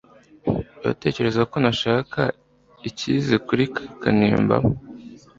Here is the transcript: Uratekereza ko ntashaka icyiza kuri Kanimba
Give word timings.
Uratekereza 0.81 1.41
ko 1.51 1.55
ntashaka 1.63 2.21
icyiza 2.89 3.35
kuri 3.47 3.63
Kanimba 4.01 4.57